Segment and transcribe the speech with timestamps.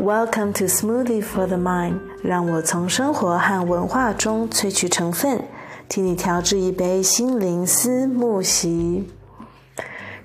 [0.00, 2.00] Welcome to Smoothie for the Mind。
[2.22, 5.40] 让我从生活和文化中萃取成分，
[5.88, 9.08] 替你调制一杯心灵思慕昔。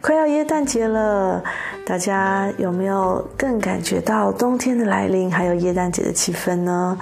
[0.02, 1.44] 快要耶诞节了，
[1.86, 6.98] 大家有没有更感觉到冬天的来临，还有耶诞节的气氛呢？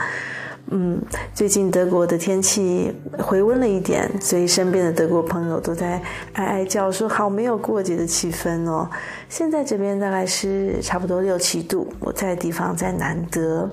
[0.69, 1.01] 嗯，
[1.33, 6.01] 最近德国的天气回温了一点，所以身边的德国朋友都在
[6.33, 8.89] 哀哀叫说：“好没有过节的气氛哦。”
[9.29, 13.69] 现在这边大概是差不多六七度，我在的地方在南德。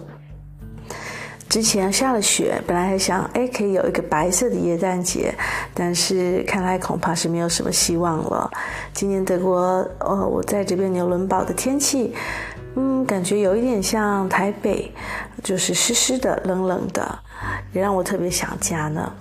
[1.48, 5.34] 之前下了雪，本来还想哎可以有一个白色的耶诞节，
[5.72, 8.50] 但是看来恐怕是没有什么希望了。
[8.92, 9.58] 今年德国，
[9.98, 12.14] 呃，我在这边纽伦堡的天气。
[12.77, 14.91] 嗯，感觉有一点像台北，
[15.45, 17.19] 就是湿湿的、冷冷的，
[17.73, 19.12] 也让我特别想家呢。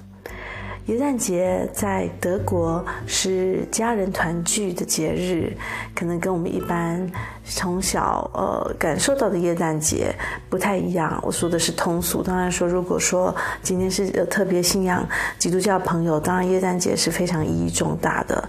[0.86, 5.56] 元旦节在德国是家人团聚的节日，
[5.94, 7.10] 可能跟我们一般
[7.46, 10.14] 从小呃感受到的耶诞节
[10.50, 11.20] 不太一样。
[11.24, 18.48] 我说的是通俗，当然说如果说今天是特别信仰基督教朋友，当然耶诞节是非常意义重大的。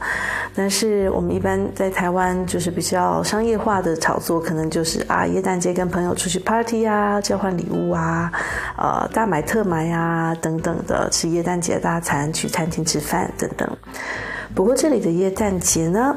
[0.54, 8.32] 但是我们一般在台湾就是比较商业化的炒作，可能就是啊耶诞节跟朋友出去 party 啊，交换礼物啊，
[8.76, 12.24] 呃大买特买啊等等的，吃耶诞节大餐。
[12.34, 13.76] 去餐厅吃饭等等，
[14.54, 16.16] 不过这里的耶诞节呢，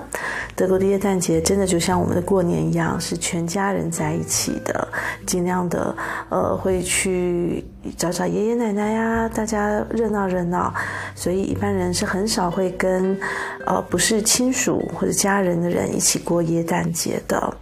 [0.55, 4.87] 德国的耶诞节真的就像我们的过年一样，是全家人在一起的，
[5.25, 5.95] 尽量的
[6.29, 7.65] 呃会去
[7.97, 10.71] 找找爷爷奶奶呀，大家热闹热闹，
[11.15, 13.19] 所以一般人是很少会跟
[13.65, 17.57] 呃不是亲属或者家人的人一起过耶诞节的。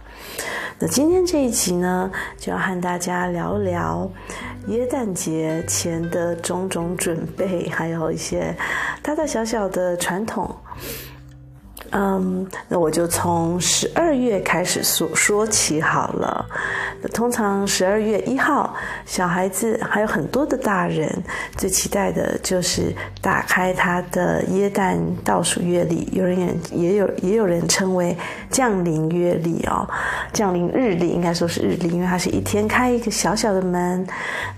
[0.78, 4.10] 那今天这一集呢，就要和大家聊聊
[4.66, 8.54] 耶诞节前的种种准备，还有一些
[9.02, 10.54] 大大小小的传统。
[10.82, 11.05] Yeah.
[11.98, 16.44] 嗯，那我就从十二月开始说说起好了。
[17.14, 18.74] 通常十二月一号，
[19.06, 21.10] 小孩子还有很多的大人
[21.56, 28.14] 最期待的就是打开他的耶诞倒数月历，有人也也有也有人称为
[28.50, 29.88] 降临月历哦，
[30.34, 34.06] 降临日历应该说是日历，因为它是一天开一个小小的门。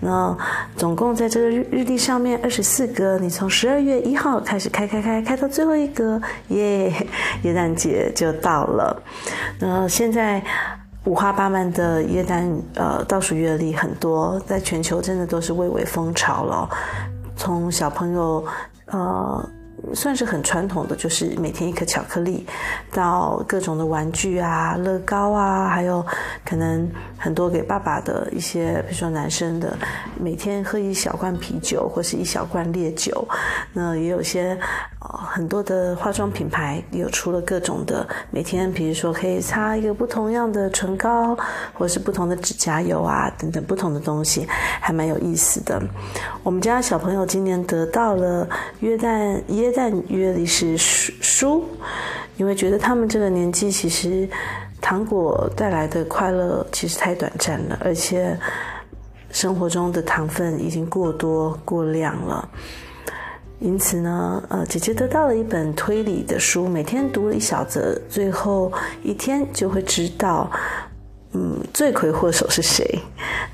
[0.01, 0.37] 那
[0.77, 6.93] 总共在这个日日历上面二十四格，你从十二月一号开始开开开开到最后一格，耶，
[7.43, 9.03] 耶诞节就到了。
[9.59, 10.43] 那现在。
[11.05, 16.69] 五花八门的耶诞呃倒数月历很多，在全球真的都是蔚为风潮了。
[17.35, 18.45] 从小朋友
[18.87, 19.51] 呃
[19.95, 22.47] 算是很传统的，就是每天一颗巧克力，
[22.93, 26.05] 到各种的玩具啊、乐高啊，还有
[26.45, 26.87] 可能
[27.17, 29.79] 很多给爸爸的一些，比如说男生的，
[30.21, 33.27] 每天喝一小罐啤酒或是一小罐烈酒。
[33.73, 34.59] 那也有些。
[35.01, 41.37] 哦很多的化妆品牌有出了各种的，每天比如说可以擦一个不同样的唇膏，
[41.73, 44.45] 或是不同的指甲油啊，等等不同的东西，
[44.81, 45.81] 还蛮有意思的。
[46.43, 48.49] 我们家小朋友今年得到了
[48.81, 51.65] 耶诞耶诞月历是书，
[52.37, 54.29] 因为觉得他们这个年纪其实
[54.81, 58.37] 糖果带来的快乐其实太短暂了，而且
[59.31, 62.49] 生活中的糖分已经过多过量了。
[63.61, 70.49] 因此呢，呃，姐姐得到了一本推理的书，每天读了一小则，最后一天就会知道，
[71.33, 73.01] 嗯，罪魁祸首是谁。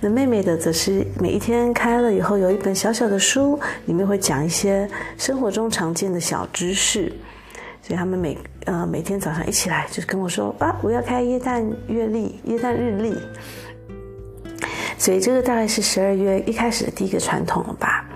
[0.01, 7.11] 那妹妹的则是每一天开了以后，有一本小小的书，里面会讲一些生活中常见的小知识。
[7.81, 13.15] 所以他们每呃每天早上一起来，就是跟我说啊，我要开耶诞月历、耶诞日历。
[14.99, 18.07] 所以这个大概是十二月一开始的第一个传统了吧。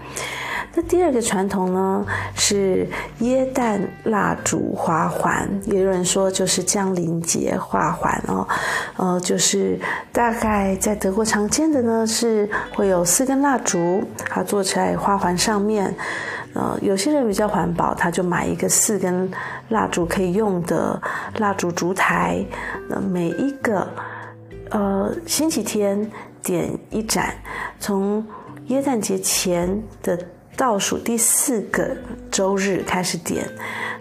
[0.78, 2.06] 那第二个传统呢，
[2.36, 2.86] 是
[3.18, 8.46] 耶诞蜡烛花环，也有人说就是降临节花环哦，
[8.96, 9.76] 呃，就是
[10.12, 15.92] 大概在德国常见的呢，是会有四根蜡烛，它做在花环上面。
[16.54, 19.28] 呃，有些人比较环保，他就买一个四根
[19.70, 21.02] 蜡烛可以用的
[21.38, 22.40] 蜡烛烛台，
[22.88, 23.84] 那每一个
[24.70, 26.08] 呃星期天
[26.40, 27.34] 点一盏，
[27.80, 28.24] 从
[28.66, 30.16] 耶诞节前的。
[30.58, 31.96] 倒数第四个
[32.32, 33.48] 周日开始点，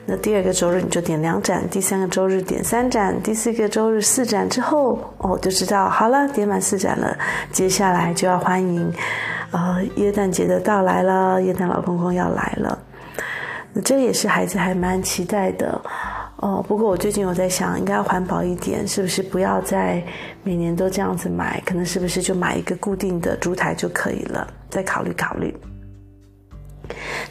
[0.07, 7.15] 那第二个周日你就点两盏，第三个周日点三盏，第四个周日四盏之后，哦，就知道好了，点满四盏了，
[7.51, 8.91] 接下来就要欢迎，
[9.51, 12.79] 呃，耶诞节的到来了，耶诞老公公要来了，
[13.73, 15.79] 那这也是孩子还蛮期待的，
[16.37, 20.03] 哦，不过我最近有在想，应该要环保一点，是不是不要再
[20.41, 25.55] 每年都这样子买，可能是不是就买一个固定的烛台就可以了，再考虑考虑。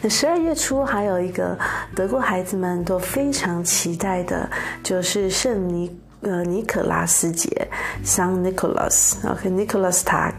[0.01, 1.57] 那十二月初还有一个
[1.95, 4.49] 德国孩子们都非常期待的，
[4.83, 7.67] 就是圣尼呃尼可拉斯节
[8.03, 10.33] ，Saint Nicholas，OK，Nicholas Tag。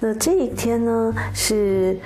[0.00, 1.98] 那这一天呢是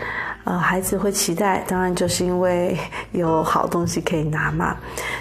[0.44, 2.79] 呃孩子会期待，当然就是因为
[3.12, 4.76] 有好东西可以拿嘛。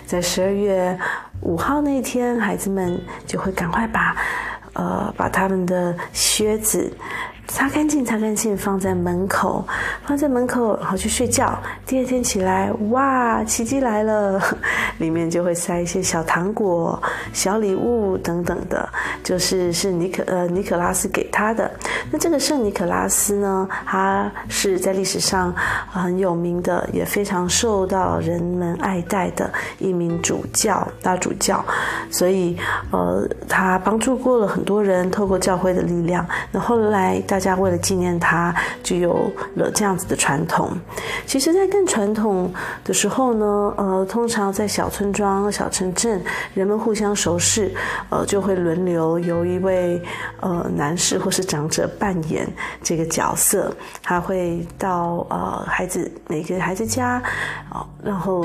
[0.06, 0.98] 在十二月
[1.42, 4.16] 五号那天，孩子们就会赶快把
[4.74, 6.92] 呃把他们的靴子。
[7.50, 9.66] 擦干净，擦干净，放在门口，
[10.06, 11.58] 放在门口，然后去睡觉。
[11.86, 14.40] 第二天起来，哇，奇迹来了，
[15.00, 17.02] 里面就会塞一些小糖果、
[17.34, 18.88] 小礼物等等的，
[19.24, 21.70] 就是是尼可呃尼可拉斯给他的。
[22.12, 25.54] 那这个圣尼可拉斯呢，他是在历史上
[25.90, 31.66] 很有名的，也非常受到人们爱戴的一名主教大主教，
[32.12, 32.56] 所以
[32.92, 36.24] 呃，他帮助过了很多人，透过教会的力量。
[36.52, 37.39] 那后来大。
[37.40, 38.54] 大家为了纪念他，
[38.84, 40.78] 就有了这样子的传统。
[41.26, 42.52] 其实，在更传统
[42.84, 46.22] 的时候呢，呃，通常在小村庄、小城镇，
[46.54, 47.74] 人们互相熟识，
[48.10, 50.02] 呃，就会轮流由一位
[50.42, 52.46] 呃男士或是长者扮演
[52.84, 57.24] 这个角色，他会到呃孩子每个孩子家，
[57.72, 58.44] 哦，然后。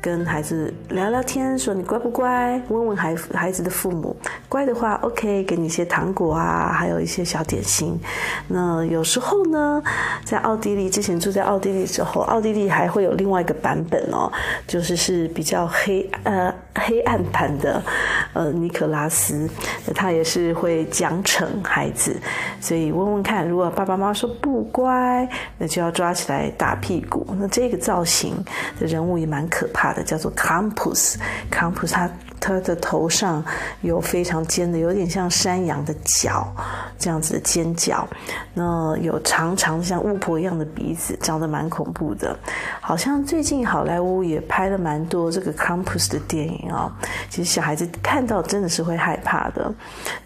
[0.00, 2.60] 跟孩子聊聊天，说你乖不乖？
[2.68, 4.16] 问问孩孩子的父母，
[4.48, 8.00] 乖的话，OK，给你一些糖果啊，还有一些小点心。
[8.48, 9.82] 那有时候呢，
[10.24, 14.32] 在奥地利之前住在奥地利之后，奥地利还会有另外一个版本哦，
[14.66, 17.82] 就是是比较黑呃黑暗版的
[18.32, 19.48] 呃尼克拉斯，
[19.94, 22.20] 他也是会奖惩孩子，
[22.60, 25.28] 所以问问看，如果爸爸妈妈说不乖，
[25.58, 27.26] 那就要抓起来打屁股。
[27.38, 28.34] 那这个造型
[28.78, 30.02] 的人物也蛮可怕的。
[30.02, 32.10] 叫做 Campus，Campus 他
[32.40, 33.44] 他的头上
[33.82, 36.50] 有非常尖的，有点像山羊的角，
[36.98, 38.08] 这样子的尖角。
[38.54, 42.36] 那有长长的像巫婆一样的鼻子，长得蛮恐怖的。
[42.80, 46.90] 好像最近好莱坞也拍了蛮多这个 Compus 的电影哦。
[47.28, 49.72] 其实小孩子看到真的是会害怕的。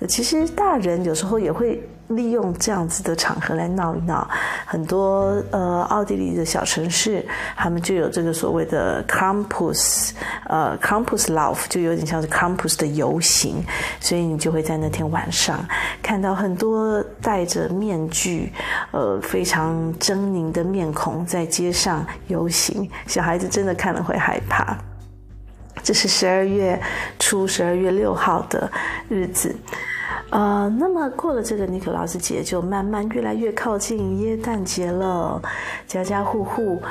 [0.08, 1.82] 其实大人有时候也会。
[2.08, 4.28] 利用这样子的场合来闹一闹，
[4.66, 7.24] 很多呃奥地利的小城市，
[7.56, 10.10] 他们就有这个所谓的 “campus”
[10.46, 13.64] 呃 “campus love”，就有点像是 “campus” 的游行，
[14.00, 15.58] 所以你就会在那天晚上
[16.02, 18.52] 看到很多戴着面具，
[18.90, 24.76] 呃非常狰狞的面孔在街上游行，小孩子真的看了会害怕。
[25.82, 26.80] 这是十二月
[27.18, 28.70] 初，十二月六号的
[29.08, 29.54] 日子。
[30.34, 35.40] 呃，那么过了这个尼可拉斯节，就慢慢越来越靠近耶诞节了。
[35.86, 36.82] 家家户户，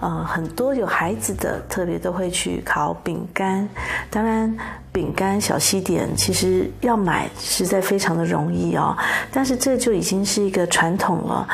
[0.00, 3.68] 呃，很多有孩子的，特别都会去烤饼干。
[4.10, 4.52] 当然，
[4.90, 8.96] 饼干小西点其实要买实在非常的容易哦，
[9.30, 11.48] 但是这就已经是一个传统了。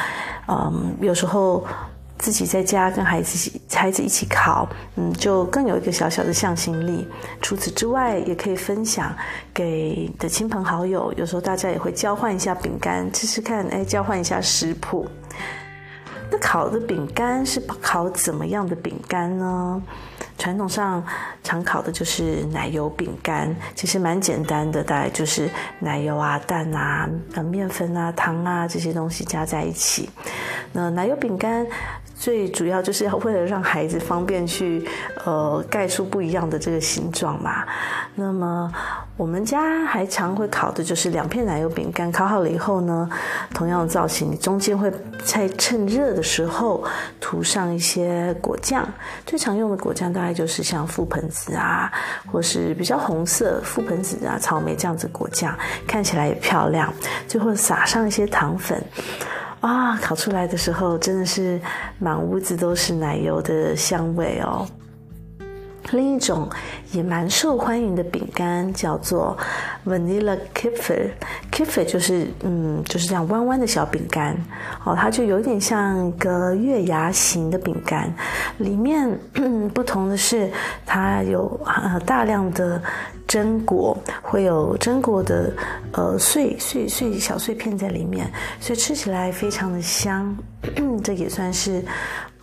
[0.49, 1.67] 嗯，有时候。
[2.27, 7.07] 自己在家跟孩子孩子一起烤，嗯，就更有一个小小的向心力。
[7.41, 9.15] 除此之外，也可以分享
[9.55, 11.13] 给的亲朋好友。
[11.13, 15.07] 有时候大家也会交换一下饼干，吃吃看，哎，交换一下食谱。
[16.29, 19.81] 那烤的饼干是烤怎么样的饼干呢？
[20.37, 21.03] 传统上
[21.45, 30.11] 常烤的就是奶油饼干，其实蛮简单的，大概就是奶油啊、蛋啊、呃、面粉啊、糖啊这些东西加在一起。
[30.73, 31.65] 那奶油饼干。
[32.19, 34.85] 最主要就是要为了让孩子方便去，
[35.25, 37.65] 呃，盖出不一样的这个形状嘛。
[38.15, 38.73] 那么
[39.19, 43.09] 我们家还常会烤的就是两片奶油饼干，烤好了以后呢，
[43.53, 44.91] 同样的造型，中间会
[45.23, 46.83] 在趁热的时候
[47.21, 48.87] 涂上一些果酱。
[49.27, 51.93] 最常用的果酱大概就是像覆盆子啊，
[52.33, 55.55] 或是比较红色覆盆子啊、草莓这样子果酱，
[55.87, 56.91] 看起来也漂亮。
[57.29, 58.83] 最后撒上一些糖粉。
[59.67, 61.61] 啊，烤出来的时候真的是
[61.99, 64.65] 满屋子都是奶油的香味哦。
[65.93, 66.49] 另一种
[66.93, 69.37] 也蛮受欢迎的饼干叫做
[69.87, 74.37] Vanilla kiffer，kiffer 就是嗯就是这样弯弯的小饼干。
[74.85, 78.13] 哦，它就有点像一个月牙形的饼干，
[78.59, 79.09] 里面
[79.73, 80.51] 不同的是
[80.85, 82.83] 它有呃大量的
[83.29, 85.53] 榛果，会有榛果的
[85.93, 90.37] 呃碎碎碎小碎片在里面，所以吃起来非常的香，
[91.05, 91.85] 这也算是。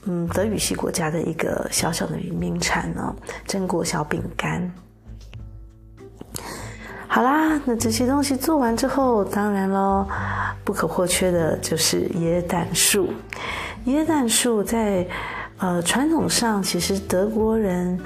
[0.05, 3.15] 嗯，德语系国家的一个小小的名产呢，
[3.47, 4.71] 榛果小饼干。
[7.07, 10.07] 好啦，那这些东西做完之后，当然咯，
[10.63, 13.13] 不可或缺的就是椰蛋树。
[13.85, 15.05] 椰蛋树在
[15.59, 17.99] 呃传统上，其实德国人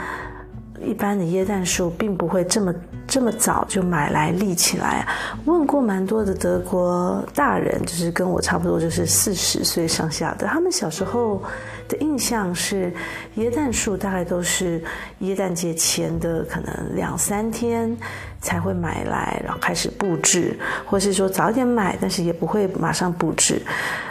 [0.84, 2.74] 一般的椰蛋树并不会这么
[3.08, 5.08] 这么早就买来立起来。
[5.46, 11.42] 问过蛮多的德国大人，就是跟我差不多，就是四十岁上下的，他们小时候
[11.88, 12.94] 的印象是，
[13.38, 14.84] 椰蛋树大概都是
[15.22, 17.96] 椰蛋节前的可能两三天
[18.42, 23.62] 才会买来，然后开始布置，或是说早点买，但是也不会马上布置。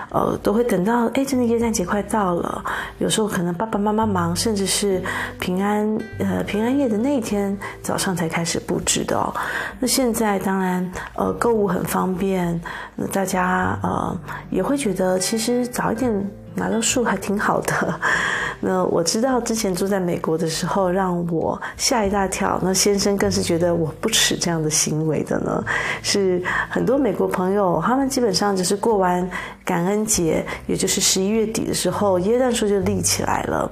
[0.09, 2.65] 呃，都会等到哎，真的耶诞节快到了，
[2.99, 5.03] 有时候可能爸爸妈妈忙，甚至是
[5.41, 9.35] 平安呃平安夜的那一天早上才开始布置的哦。
[9.81, 12.59] 那现在当然呃购物很方便，
[12.95, 14.17] 那大家呃
[14.49, 18.01] 也会觉得其实早一点拿到树还挺好的。
[18.59, 22.59] 那我知道之前住在美国的时候，让我吓一大跳。
[22.63, 25.63] 那先生更是觉得我不耻这样的行为的呢。
[26.03, 29.29] 是很多美国朋友，他们基本上就是过完
[29.63, 33.71] 感恩节，也就是十一月底的时候，耶诞树就立起来了。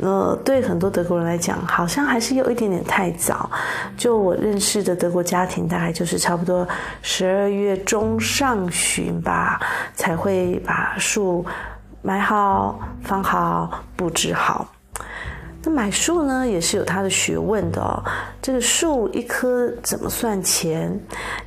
[0.00, 3.48] 那对很多德国人来讲，好像还是有一点点太早。
[3.96, 6.66] 就我认识的德国家庭，大概就是差不多
[7.02, 9.60] 十二月中上旬吧，
[9.94, 11.46] 才会把树。
[12.02, 14.66] 买好、放好、布置好。
[15.62, 18.02] 那买树呢，也是有它的学问的哦。
[18.40, 20.98] 这个树一棵怎么算钱？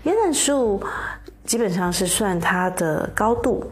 [0.05, 0.83] 椰子树
[1.45, 3.71] 基本上是算它的高度。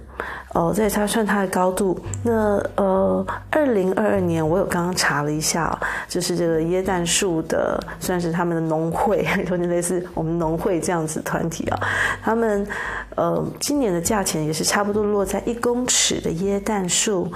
[0.53, 1.99] 哦，在它算它的高度。
[2.23, 11.79] 那呃，二零二二年我有刚刚查了一下，就是这个椰蛋树的，算是他们的农会， 有点类似我们农会这样子团体啊。
[12.21, 12.67] 他们
[13.15, 17.31] 呃，今年的价钱也是差不多落在一公尺的椰蛋树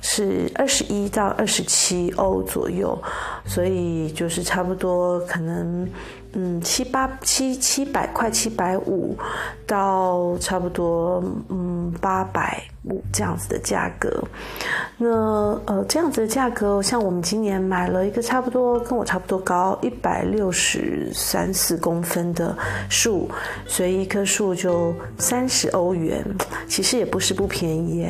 [0.00, 2.96] 是二十一到二十七欧左右，
[3.44, 5.88] 所以就是差不多可能。
[6.34, 9.16] 嗯，七八七七百块，七百五
[9.66, 14.22] 到差不多嗯八百五这样子的价格。
[14.98, 15.08] 那
[15.64, 22.54] 呃这样子的价格，像我们今年买了一个差不多跟我差不多高一百六十三四公分的
[22.90, 23.28] 树，
[23.66, 26.22] 所以一棵树就三十欧元，
[26.68, 28.06] 其实也不是不便宜。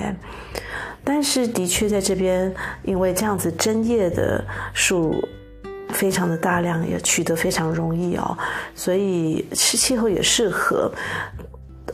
[1.05, 4.45] 但是的确在这边，因为这样子针叶的
[4.75, 5.15] 树。
[5.91, 8.37] 非常的大量，也取得非常容易哦，
[8.75, 10.91] 所以是气候也适合。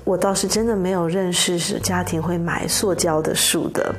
[0.03, 3.95] 我倒是真的没有认识是家庭会买塑胶的树的。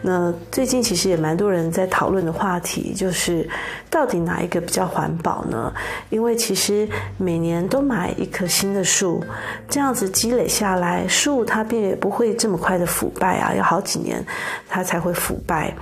[0.00, 3.46] 那最近其实也蛮多人在讨论的话题，就是
[3.90, 5.70] 到底哪一个比较环保呢？
[6.08, 9.22] 因为其实每年都买一棵新的树，
[9.68, 14.24] 这样子积累下来，树它便也不会这么快的腐败啊，要好几年
[14.70, 15.74] 它才会腐败。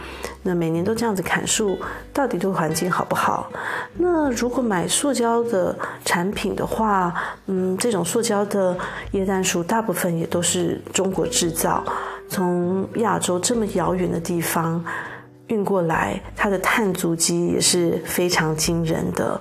[0.43, 1.79] 那每年都这样子砍树，
[2.13, 3.51] 到底对环境好不好？
[3.99, 7.15] 那如果买塑胶的产品的话，
[7.47, 8.77] 嗯，这种塑胶的
[9.13, 11.85] 液氮树大部分也都是中国制造，
[12.29, 14.83] 从亚洲这么遥远的地方
[15.49, 19.41] 运过来，它的碳足迹也是非常惊人的。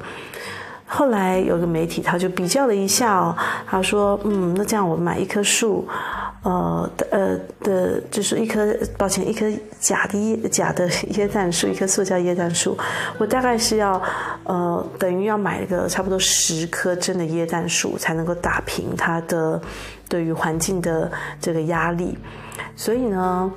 [0.90, 5.88] 后来有个媒体他就比较了一下哦，他说，嗯，那这样我买一棵树。
[6.42, 9.46] 呃的呃的，就是一棵，抱歉，一棵
[9.78, 12.78] 假的假的椰蛋树，一棵塑胶椰蛋树，
[13.18, 14.02] 我大概是要
[14.46, 19.62] 呃等于要买一个差不多十棵真的椰蛋树，才能够打平它的
[20.08, 22.18] 对于环境的这个压力。
[22.74, 23.52] 所以呢，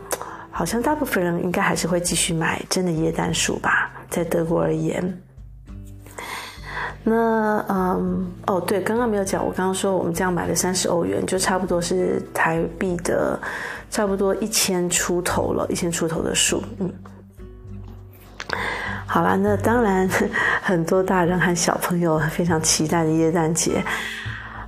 [0.50, 5.21] 好像大部分人应该还是会继续买真的椰蛋树吧，在德国而言。
[7.04, 13.36] 那嗯哦对，刚刚没有讲，我刚刚说我们这样买了三十欧元，就差不多是台币的
[13.90, 16.88] 差不多一千出头了，一千出头的数，嗯。
[19.04, 20.08] 好啦，那当然
[20.62, 23.82] 很多大人和小朋友非常期待的耶诞节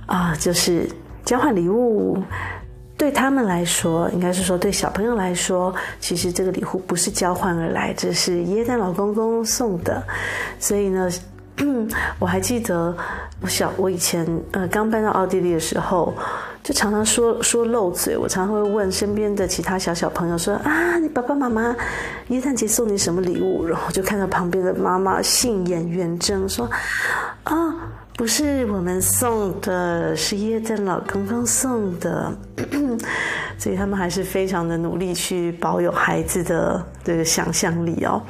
[0.05, 0.89] 啊，就是
[1.23, 2.21] 交换礼物。
[2.97, 10.03] 对他们来说，应该是说对小朋友来说，其实这个礼物不是交换而来，这是耶诞老公公送的，
[10.59, 11.09] 所以呢。
[12.19, 12.95] 我还记得
[13.41, 16.13] 我小我以前呃刚搬到奥地利的时候，
[16.63, 18.17] 就常常说说漏嘴。
[18.17, 21.75] 我常常会问身边的其他小小朋友说啊，你爸爸妈妈
[22.27, 23.65] 耶诞节送你什么礼物？
[23.65, 26.69] 然后就看到旁边的妈妈杏眼圆睁说
[27.43, 27.53] 啊，
[28.17, 32.33] 不是我们送的，是耶诞老公公送的。
[33.57, 38.21] 所以他们还是非常的努力去保有孩子的这个想象力哦。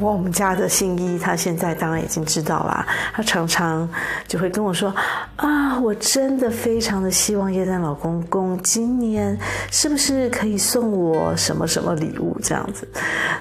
[0.00, 2.86] 我们家的新一，他现在当然已经知道啦。
[3.12, 3.88] 他常常
[4.26, 4.94] 就会跟我说
[5.36, 9.38] ：“啊，我真的非常的希望叶丹老公公今年
[9.70, 12.88] 是不是可以送我什么什么礼物这样子。”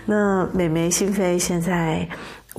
[0.06, 2.08] 那美眉心扉现在。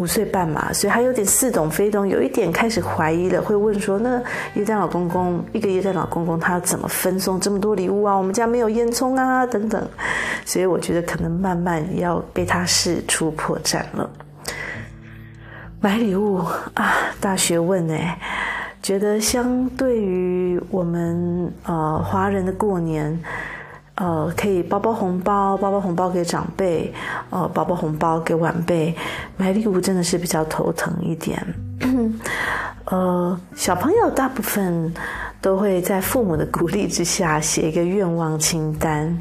[0.01, 4.19] 五岁半嘛，所以还有点似懂非懂，有一点开始怀疑了，会问说：“那
[4.55, 8.15] 耶诞老公公，一个耶诞老公公，他怎么分送这么多礼物啊？
[8.15, 9.87] 我们家没有烟囱啊，等等。”
[10.47, 14.09] 所以我觉得可能慢慢要被他试出破绽了。
[15.83, 16.37] 买礼物
[16.73, 18.17] 啊，大学问诶，
[18.83, 23.23] 觉得相对于我们呃华人的过年，
[24.01, 26.91] 呃，可以包包红包，包包红包给长辈，
[27.29, 28.97] 呃，包包红包给晚辈，
[29.37, 31.39] 买礼物真的是比较头疼一点。
[32.87, 34.93] 呃，小朋友大部分
[35.41, 39.19] 都会在父母的鼓励之下写一个愿望清单。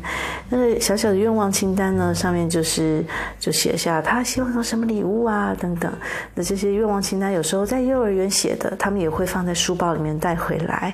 [0.49, 3.05] 那个小小的愿望清单呢，上面就是
[3.39, 5.91] 就写下他希望有什么礼物啊等等。
[6.33, 10.93] 那这些愿望清单有时候在幼儿园写的，他们也会放在书包里面带回来，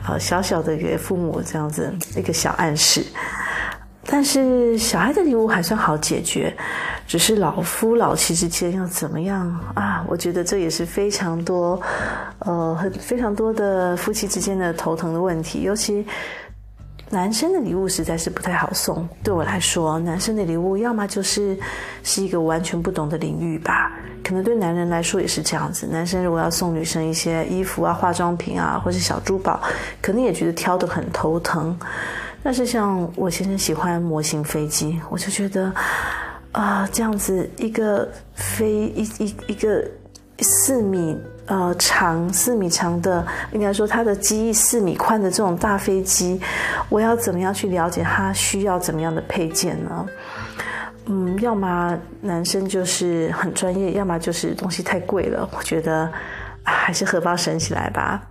[0.00, 3.04] 好，小小的给父母这样子一个小暗示。
[4.06, 6.54] 但是小孩的礼物还算好解决，
[7.06, 10.04] 只是老夫老妻之间要怎么样啊？
[10.08, 11.80] 我觉得这也是非常多，
[12.40, 15.62] 呃，很非常多的夫妻之间的头疼的问题。
[15.62, 16.06] 尤其
[17.10, 19.06] 男生的礼物实在是不太好送。
[19.22, 21.56] 对我来说，男生的礼物要么就是
[22.02, 23.92] 是一个完全不懂的领域吧，
[24.24, 25.86] 可能对男人来说也是这样子。
[25.86, 29.60] 男生如果要送女生一些衣服啊、化妆品啊，或是小珠宝，
[30.00, 31.78] 可能也觉得挑得很头疼。
[32.42, 35.72] 但是像我先生喜欢模型飞机，我就觉得
[36.54, 39.84] 啊、这样子一个飞一一一个
[40.38, 46.40] 四米呃长四米长的，应该说它的机翼四米宽的这种大飞机，
[46.88, 50.06] 我要怎么样去了解它需要怎么样的配件呢？
[51.06, 56.10] 嗯，要么男生就是很专业，要么就是东西太贵了，我觉得、
[56.62, 58.22] 还是荷包省起来吧。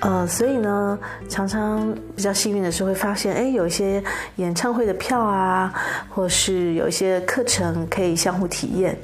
[0.00, 4.02] 呃，所以呢，常常比较幸运的是会发现，哎，有一些
[4.36, 5.72] 演唱会的票啊，
[6.10, 8.96] 或是有一些课程可以相互体验。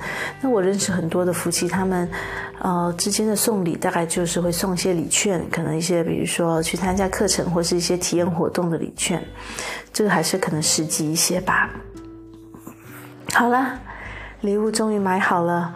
[0.42, 2.08] 那我认识很多的夫妻，他们
[2.61, 9.25] 呃之间的送礼大概就是会送一些礼券，可能一些比如说去参加课程或是一些体验活动的礼券，
[9.94, 11.70] 这个还是可能实际一些吧。
[13.32, 13.80] 好了，
[14.42, 15.75] 礼物终于买好了，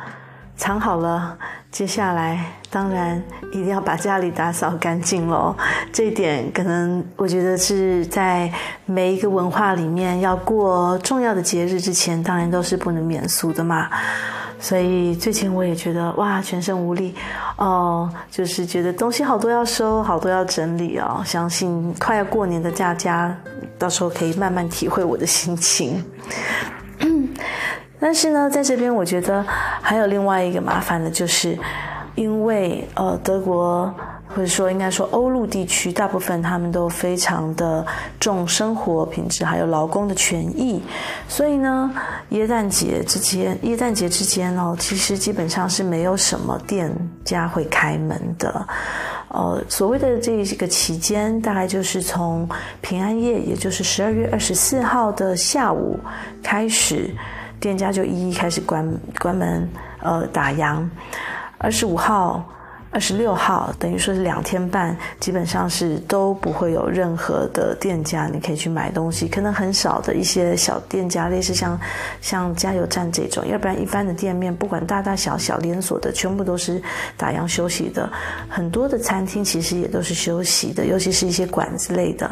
[0.57, 1.37] 藏好了。
[1.71, 3.23] 接下来，当然
[3.53, 5.55] 一定要把家里打扫干净喽。
[5.93, 8.51] 这一点可能我觉得是在
[8.87, 13.91] 每一个文化里面要过重要的节日之前，当然都是不能免俗的嘛。
[14.59, 17.15] 所以最近我也觉得哇，全身无力
[17.59, 21.21] 哦，就是觉得东西好多要收，好多要整理哦。
[21.27, 23.37] 相信快要过年的大家，
[23.79, 26.03] 到时候可以慢慢体会我的心情。
[27.99, 29.45] 但是呢，在这边我觉得
[29.81, 31.59] 还有另外一个麻烦的，就是
[32.15, 33.93] 因为呃，德国
[34.29, 37.87] 或者说应该说欧陆地区，大部分他们都非常的
[38.21, 40.83] 重生活品质，还有劳工的权益，
[41.27, 41.91] 所以呢，
[42.31, 46.93] 耶诞节之间，耶诞节之间哦，其实基本上是没有什么店
[47.25, 48.67] 家会开门的。
[49.29, 52.49] 呃，所谓的这个期间，大概就是从
[52.83, 55.99] 平安夜，也就是十二月二十四号的下午
[56.43, 57.11] 开始。
[57.61, 58.87] 店家就一一开始关
[59.19, 59.69] 关门，
[60.01, 60.87] 呃，打烊。
[61.59, 62.45] 二十五号。
[62.97, 69.29] 二十六号等于说是两天半，基本上是都不会有任何的店家，你可以去买东西。
[69.29, 71.79] 可能很少的一些小店家，类似像
[72.23, 76.81] 像加油站这种，要不然一般的店面，不管大大小小连锁的，全部都是
[77.19, 78.11] 打烊休息的。
[78.49, 82.31] 很多的餐厅其实也都是休息的，尤其是一些馆子类的，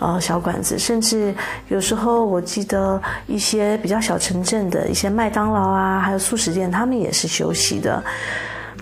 [0.00, 1.32] 呃，小馆子，甚至
[1.68, 8.02] 有时候我记得一些比较小城镇的一些麦当劳啊，还有速食店，他们也是休息的。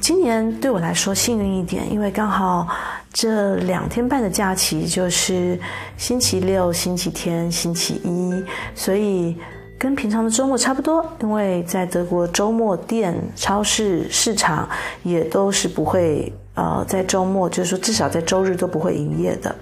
[0.00, 2.66] 今年对我来说幸运一点，因为刚好
[3.12, 5.58] 这两天半的假期就是
[5.96, 9.36] 星期六、星期天、星期一，所以
[9.78, 11.04] 跟平常的周末差不多。
[11.20, 14.68] 因为在德国，周末店、超市、市场
[15.02, 16.32] 也都是不会。
[16.58, 19.54] 呃，在周末，就是说至少在周日都不会营业的，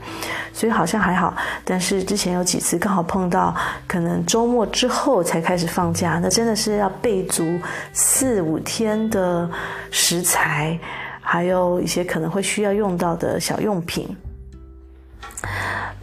[0.51, 1.37] 所以好像还好。
[1.63, 3.55] 但是之前有几次刚好碰到，
[3.87, 7.45] 可能周末之后才开始放假，那真的是要备足
[7.93, 9.47] 四五天的
[9.91, 10.79] 食材，
[11.21, 14.17] 还有一些可能会需要用到的小用品。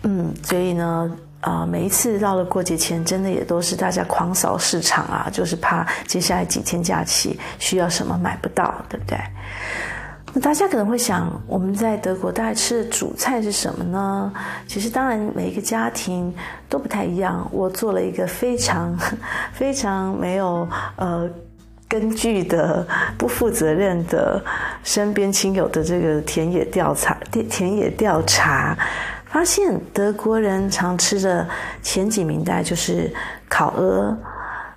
[0.04, 9.18] 嗯，所以呢，呃，每一次到了过节前，真的也都是大家狂扫市场啊，就是怕接下来几天假期需要什么买不到，对不对？
[10.36, 14.34] 那大家可能会想，我们在德国大概吃的主菜是什么呢？
[14.68, 16.34] 其实当然每一个家庭
[16.68, 17.48] 都不太一样。
[17.52, 18.98] 我做了一个非常
[19.54, 21.30] 非常没有呃
[21.88, 22.84] 根据的、
[23.16, 24.44] 不负责任的
[24.84, 27.16] 身边亲友的这个田野调查，
[27.48, 28.76] 田野调查，
[29.28, 31.48] 发现德国人常吃的
[31.84, 33.14] 前几名大概就是
[33.48, 34.18] 烤鹅。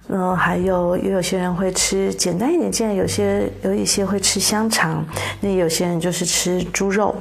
[0.08, 5.04] 然后，还有也有些人会吃简单一点，既然有些有一些会吃香肠，
[5.40, 7.14] 那有些人就是吃猪肉。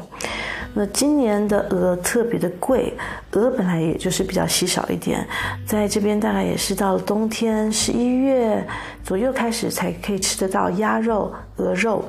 [0.77, 2.93] 那今年的鹅特别的贵，
[3.31, 5.25] 鹅本来也就是比较稀少一点，
[5.65, 8.61] 在这边大概也是到了冬天十一月
[9.01, 12.03] 左右开始才可以吃得到鸭肉、鹅肉。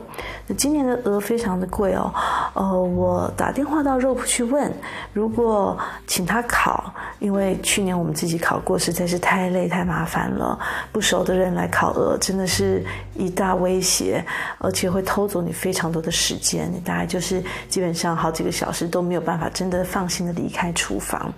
[0.56, 2.12] 今年的鹅非常的贵哦，
[2.54, 4.72] 呃，我打电话到肉铺去问，
[5.12, 10.56] 如果请他烤，因为去年我们自己烤过，实在是太累太麻烦了，
[10.92, 14.24] 不熟的人来烤鹅真的是一大威胁，
[14.58, 21.32] 而且会偷走你非常多的时间，大概就是基本上好几个小时都没有办法真的放心的离开厨房，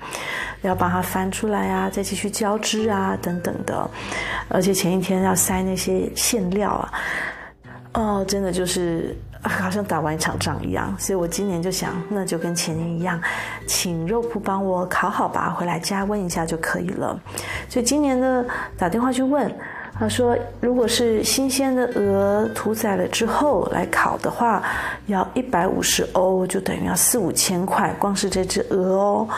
[0.61, 3.89] 要把它翻出来啊，再继续浇汁啊等等的，
[4.49, 6.93] 而且前一天要塞那些馅料啊。
[7.95, 13.21] 哦，真的就是好像打完一场仗一样，所以我今年就想，那就跟前年一样，
[13.67, 17.19] 请肉铺帮我烤好吧，回来加温一下就可以了。
[17.69, 18.45] 所以今年呢，
[18.77, 19.53] 打电话去问，
[19.99, 24.63] 他说，如果是新鲜的鹅屠宰了之后来烤的话，
[25.07, 29.29] 要一百五十欧，就等于要四五千块，光是这只鹅哦。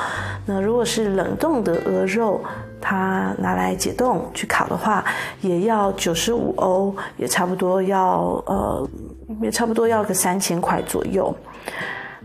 [0.44, 2.42] 那如果是冷冻的鹅肉，
[2.78, 5.02] 它拿来解冻去烤的话，
[5.40, 8.88] 也要九十五欧，也差不多要呃，
[9.40, 11.34] 也差不多要个三千块左右。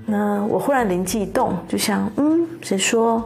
[0.06, 3.24] 那我忽然灵机一动，就想，嗯，谁说？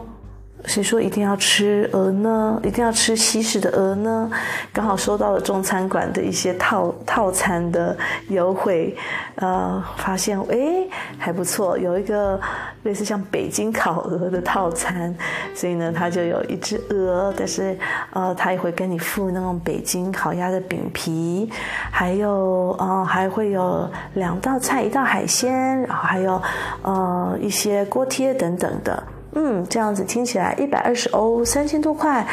[0.66, 2.60] 谁说一定要吃鹅呢？
[2.62, 4.30] 一定要吃西式的鹅呢？
[4.72, 7.96] 刚好收到了中餐馆的一些套套餐的
[8.28, 8.94] 优惠，
[9.36, 12.38] 呃，发现诶还不错，有一个
[12.82, 15.14] 类似像北京烤鹅的套餐，
[15.54, 17.76] 所以呢，它就有一只鹅，但是
[18.12, 21.50] 呃，它也会跟你附那种北京烤鸭的饼皮，
[21.90, 26.40] 还有呃，还会有两道菜，一道海鲜，然后还有
[26.82, 29.02] 呃一些锅贴等等的。
[29.32, 32.26] 嗯，这样子听起来一百二十欧，三千多块，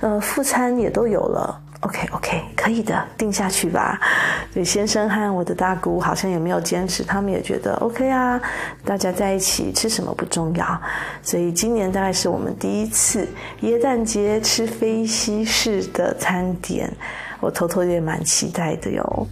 [0.00, 1.60] 呃，副餐也都有了。
[1.80, 4.00] OK OK，可以的，定下去吧。
[4.52, 8.40] 所以先生和我的大姑好像也没有坚持，他们也觉得 OK 啊。
[8.86, 10.80] 大家在一起吃什么不重要，
[11.22, 13.28] 所以今年大概是我们第一次
[13.60, 16.90] 耶诞节吃非西式的餐点，
[17.40, 19.26] 我偷偷也蛮期待的哟。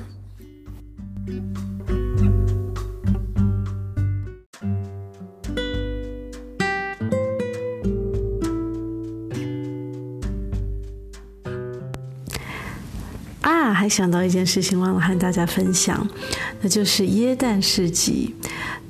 [13.70, 16.08] 还想到一件事情，忘了和大家分享，
[16.62, 18.34] 那就是耶诞市集。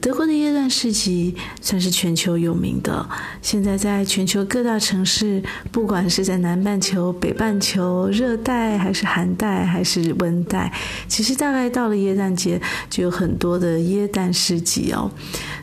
[0.01, 3.09] 德国的耶诞市集算是全球有名的。
[3.41, 10.73] 现在在全球各大城市，不管是在南半球、北半球、热带还是寒带还是温带，
[11.07, 15.09] 其实大概到了耶诞节，就有很多的耶诞市集哦。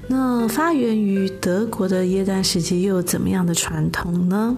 [0.07, 4.55] 那发源于德国的耶诞市集又有怎么样的传统呢？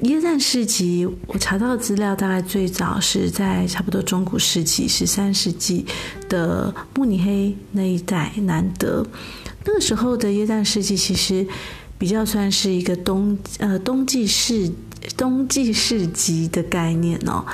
[0.00, 5.86] 耶诞市集，我查到的资料大概最早是在差不多中古世纪十三世纪
[6.28, 9.06] 的慕尼黑那一带，南德。
[9.64, 11.46] 那个时候的耶诞市集其实
[11.96, 14.70] 比较算是一个冬呃冬季市
[15.16, 17.46] 冬季市集的概念哦。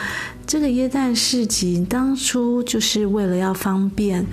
[0.46, 4.26] 这个耶诞市集当初就是为了要方便。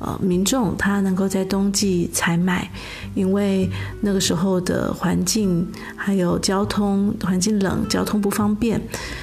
[0.00, 2.68] 呃，民众他能够在冬季采买，
[3.14, 8.80] 因为那个时候的环境还有交通环境冷，交通不方便。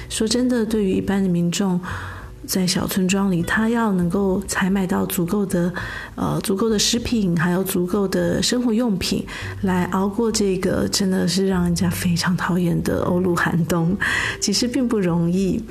[0.08, 1.78] 说真的，对于一般的民众。
[2.48, 5.70] 在小村庄里，他要能够采买到足够的，
[6.14, 9.22] 呃，足够的食品，还有足够的生活用品，
[9.60, 13.94] 来熬过这个真的是让人家非常讨厌的欧陆寒冬，
[14.40, 15.62] 其实并不容易。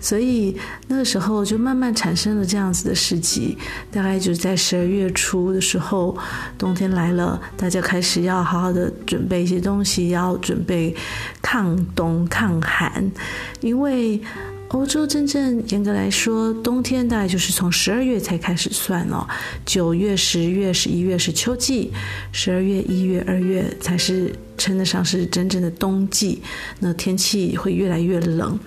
[0.00, 0.56] 所以
[0.88, 3.56] 那个时候就慢慢产生了这样子的市集，
[3.92, 6.18] 大概就是在十二月初的时候，
[6.58, 10.92] 冬天来了，大家开始要好好的准备一些东西，要准备
[11.40, 13.08] 抗冬抗寒，
[13.60, 14.20] 因为。
[14.68, 19.26] 欧洲真正严格来说，冬天大概就是从十二月才开始算哦。
[19.64, 21.90] 九月、十月、十一月是秋季，
[22.32, 26.42] 十二月、一月、二月才是称得上是真正的冬季。
[26.80, 28.58] 那天气会越来越冷。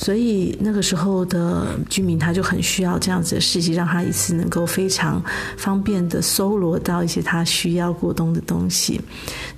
[0.00, 5.20] 所以那个时候的居民他就很需要这样子的市集，让他一次能够非常
[5.56, 9.00] 方便的搜罗到一些他需要过冬的东西。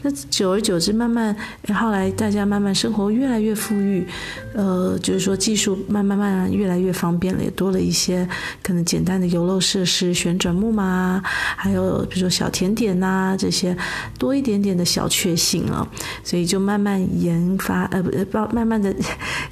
[0.00, 1.36] 那久而久之，慢慢
[1.74, 4.06] 后来大家慢慢生活越来越富裕，
[4.54, 8.26] 呃，就是说技术慢慢慢慢越来越方便了，也多了一些
[8.62, 11.22] 可能简单的游乐设施，旋转木马，
[11.54, 13.76] 还有比如说小甜点呐、这些，
[14.18, 15.86] 多一点点的小确幸啊，
[16.24, 18.90] 所以就慢慢研发，呃不，慢慢的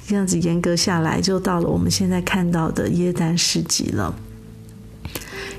[0.07, 0.75] 这样子严格。
[0.79, 4.15] 下来就到了我们现在看到的耶诞市集了。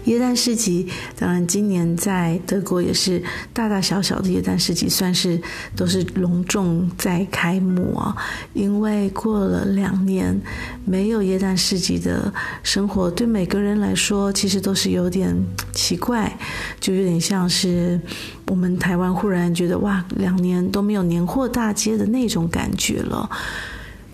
[0.05, 5.39] 耶诞市集，当然今年在德国也是大大小小的耶诞市集，算是
[5.77, 8.17] 都是隆重在开幕啊。
[8.55, 10.35] 因为过了两年
[10.87, 15.37] 没有耶诞市集的生活，对每个人来说其实都是有点
[15.75, 16.35] 奇怪，
[16.81, 18.01] 就有点像是
[18.47, 23.29] 我们台湾忽然觉得哇，两年都没有年货大街的那种感觉了。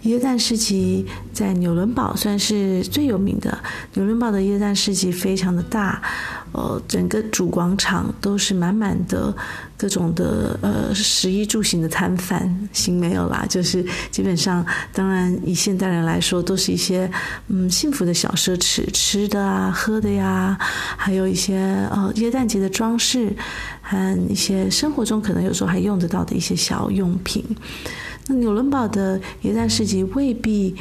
[0.07, 3.59] 耶诞市集在纽伦堡算是最有名的。
[3.95, 6.01] 纽伦堡的耶诞市集非常的大，
[6.53, 9.35] 呃，整个主广场都是满满的
[9.77, 17.11] 各种的呃食衣住行的摊贩，行没有啦，就是基本上，当然以现代人来说，都是一些
[17.49, 20.57] 嗯幸福的小奢侈，吃的啊、喝的呀，
[20.97, 21.57] 还有一些
[21.91, 23.35] 呃耶诞节的装饰
[23.83, 27.45] 和一些生活中可能有时候还用得到的一些小用品。
[28.29, 30.75] 那纽伦堡的耶诞市集未必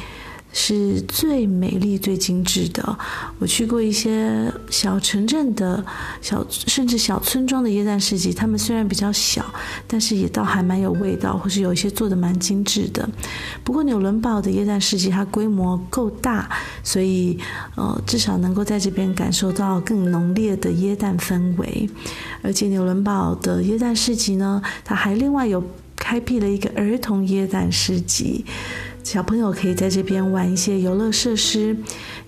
[0.52, 2.98] 是最美丽、最精致的。
[3.38, 5.84] 我去过一些小城镇的
[6.22, 9.44] 小，甚至小村庄的耶诞市集，他们虽然比较小，
[9.86, 13.06] 但是也倒还蛮有味道，或是有一些做得蛮精致的。
[13.62, 16.48] 不过纽伦堡的耶诞市集它规模够大，
[16.82, 17.38] 所以
[17.74, 21.88] 呃，至少能够在这边感受到更浓烈的耶诞氛围。
[22.42, 25.62] 而且纽伦堡的耶诞市集呢，它还另外有。
[26.06, 28.44] 开辟了一个儿童椰蛋市集，
[29.02, 31.76] 小朋友可以在这边玩一些游乐设施，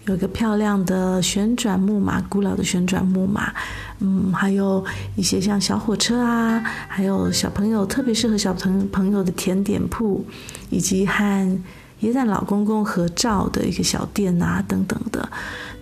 [0.07, 3.55] 有一个漂亮的旋转木马，古老的旋转木马，
[4.01, 10.25] 嗯，还有一些像小火车啊，还有小朋友特别适合小朋朋友的甜点铺，
[10.71, 11.63] 以及和
[12.01, 15.31] 椰蛋老公公合照的一个小店啊，等等的。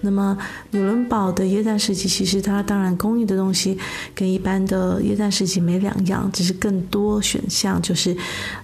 [0.03, 0.37] 那么
[0.71, 3.77] 纽伦堡的耶诞市集，其实它当然工艺的东西
[4.15, 8.17] 跟一般的耶诞市集没两样，只是更多选项，就是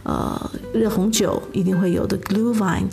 [0.05, 2.85] 呃热红酒一定会有的 glue wine。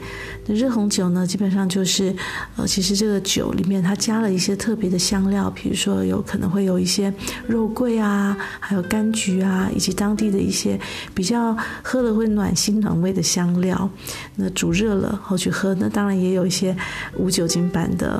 [0.45, 2.15] 那热红酒呢，基本上就是
[2.55, 7.13] 呃其实这个酒里面它加了一些特别的香料，比如说有可能会有一些
[7.45, 10.79] 肉桂啊，还有柑橘啊，以及当地的一些
[11.13, 13.87] 比较喝了会暖心暖胃的香料。
[14.35, 16.75] 那煮热了后去喝，那当然也有一些
[17.17, 18.19] 无酒精版的。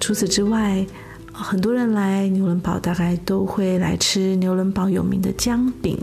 [0.00, 0.86] 除此之外，
[1.32, 5.98] 很多人来纽伦堡，大概都会来吃纽伦堡有名的姜饼。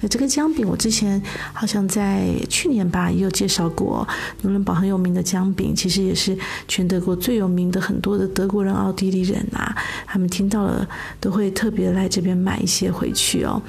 [0.00, 1.20] 那这个姜饼，我之前
[1.52, 4.06] 好像在去年吧也有介绍过。
[4.42, 7.80] 纽伦堡很有名的姜饼，其实也是全德国最有名的。
[7.80, 9.74] 很多的德国人、奥地利人啊，
[10.06, 10.86] 他们听到了
[11.18, 13.60] 都会特别来这边买一些回去哦。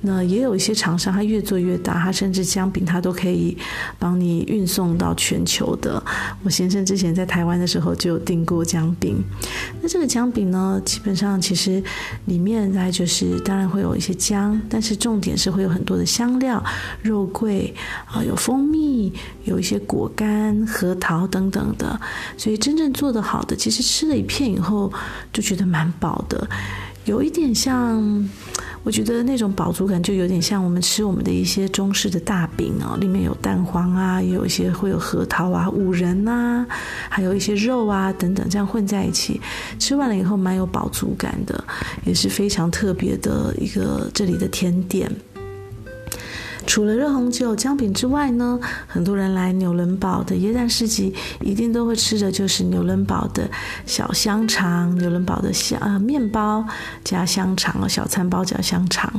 [0.00, 3.58] 那也有一些厂商，他越做越大，他甚至姜饼他都可以
[3.98, 6.00] 帮你运送到全球的。
[6.44, 9.16] 我先生之前在台湾的时候就有订过姜饼。
[9.82, 11.82] 那这个姜饼呢，基本上其实
[12.26, 16.62] 里面大概就是当然会有一些姜，但是重点是会有很多的香料、
[17.02, 17.74] 肉桂
[18.06, 19.12] 啊，有蜂蜜，
[19.44, 22.00] 有一些果干、核桃等等的。
[22.36, 24.92] 所以真正做得好的，其实吃了一片以后
[25.32, 26.48] 就觉得蛮饱的，
[27.04, 28.28] 有一点像。
[28.84, 36.66] 我觉得那种饱足感就有点像我们吃我们的一些中式的大饼哦，里面有蛋黄啊，也有一些会有核桃啊、五仁啊，
[37.08, 39.40] 还有一些肉啊等等，这样混在一起，
[39.78, 41.62] 吃完了以后蛮有饱足感的，
[42.04, 45.10] 也是非常特别的一个这里的甜点。
[46.68, 53.50] 除了热红酒、姜饼之外呢，很多人来纽伦堡的耶诞市集，一定都会吃的就是纽伦堡的
[53.86, 56.62] 小香肠、纽伦堡的香呃面包
[57.02, 59.10] 加香肠、小餐包加香肠。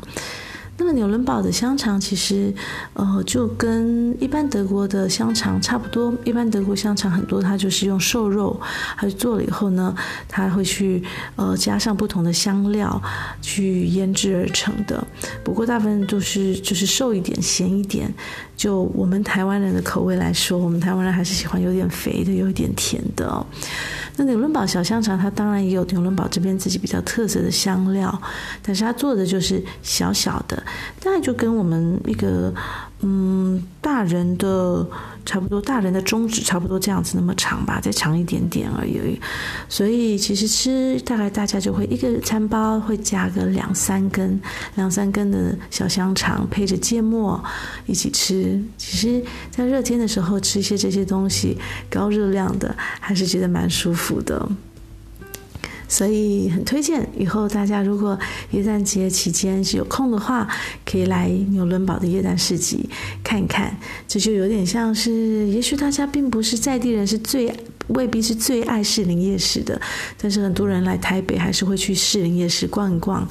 [0.79, 2.53] 那么纽伦堡的香肠其实，
[2.93, 6.13] 呃，就跟一般德国的香肠差不多。
[6.23, 8.57] 一般德国香肠很多，它就是用瘦肉，
[8.97, 9.93] 它做了以后呢，
[10.29, 11.03] 它会去
[11.35, 13.01] 呃加上不同的香料
[13.41, 15.05] 去腌制而成的。
[15.43, 18.11] 不过大部分都是就是瘦一点、咸一点。
[18.59, 23.45] 就我们台湾人的口味来说，我们台湾人还是喜欢有点肥的、有一点甜的哦。
[24.17, 28.21] 那纽伦堡小香肠，它当然也有纽伦堡这边自己比较特色的香料，
[28.61, 30.61] 但是它做的就是小小的，
[30.99, 32.53] 大概就跟我们一个
[32.99, 34.85] 嗯大人的
[35.25, 39.19] 差不多，大人的中指差不多这样子那么长吧，再长一点点而已。
[39.67, 44.39] 所以其实吃大概大家就会一个餐包会加个两三根、
[44.75, 47.43] 两三根的小香肠，配着芥末
[47.85, 48.61] 一起吃。
[48.77, 51.57] 其实，在热天的时候吃一些这些东西，
[51.89, 54.49] 高热量的，还是觉得蛮舒服的，
[55.89, 57.05] 所以很推荐。
[57.17, 58.17] 以后大家如果
[58.51, 60.47] 耶诞节期间是有空的话，
[60.85, 62.89] 可以来纽伦堡的耶诞市集
[63.21, 63.75] 看一看。
[64.07, 67.53] 这就有点像是，也许大家并不是在地人，是最
[67.89, 69.79] 未必是最爱士林夜市的，
[70.17, 73.27] 但是很多人来台北还是会去士林夜市逛一逛。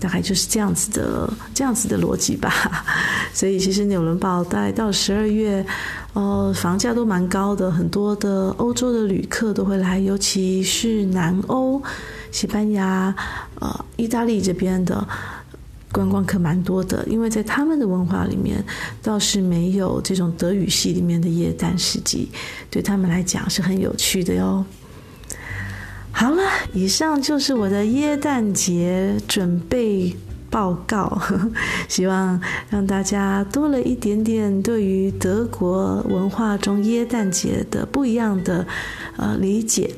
[0.00, 2.52] 大概就是这样子的，这样子的逻辑吧。
[3.34, 5.66] 所以其实纽伦堡大概到十二月，
[6.12, 11.82] 呃，房价都蛮高的，很多的欧洲的旅客都会来，尤其是南欧，
[12.30, 13.12] 西班牙、
[13.58, 15.04] 呃，意大利这边的
[15.90, 18.62] 观光客蛮多的，因为在他们的文化里面
[19.02, 22.28] 倒是没有这种德语系里面的耶诞市集，
[22.70, 24.64] 对他们来讲是很有趣的哟。
[26.10, 30.14] 好了，以上就是我的耶诞节准备
[30.50, 31.20] 报告，
[31.88, 38.66] 希望让大家多了一点点对于德国文化中耶诞节的不一样的
[39.16, 39.94] 呃理解。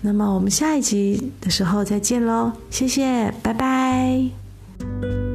[0.00, 4.37] 那么我们下一集的时候再见喽，谢谢，拜拜。
[4.80, 5.27] Música